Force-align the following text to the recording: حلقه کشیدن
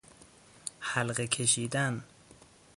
حلقه 0.79 1.27
کشیدن 1.27 2.03